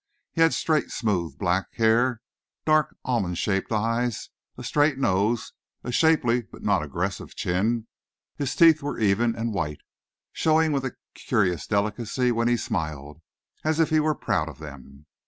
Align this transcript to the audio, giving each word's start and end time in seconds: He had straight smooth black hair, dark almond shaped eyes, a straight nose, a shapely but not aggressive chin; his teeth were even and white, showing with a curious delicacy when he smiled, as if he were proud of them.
He 0.31 0.41
had 0.41 0.51
straight 0.55 0.89
smooth 0.89 1.37
black 1.37 1.67
hair, 1.75 2.21
dark 2.65 2.95
almond 3.05 3.37
shaped 3.37 3.71
eyes, 3.71 4.29
a 4.57 4.63
straight 4.63 4.97
nose, 4.97 5.53
a 5.83 5.91
shapely 5.91 6.41
but 6.41 6.63
not 6.63 6.81
aggressive 6.81 7.35
chin; 7.35 7.85
his 8.35 8.55
teeth 8.55 8.81
were 8.81 8.97
even 8.99 9.35
and 9.35 9.53
white, 9.53 9.81
showing 10.33 10.71
with 10.71 10.85
a 10.85 10.95
curious 11.13 11.67
delicacy 11.67 12.31
when 12.31 12.47
he 12.47 12.57
smiled, 12.57 13.21
as 13.63 13.79
if 13.79 13.91
he 13.91 13.99
were 13.99 14.15
proud 14.15 14.49
of 14.49 14.57
them. 14.57 15.05